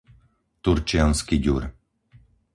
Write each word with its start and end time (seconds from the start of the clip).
Turčiansky 0.63 1.35
Ďur 1.45 1.63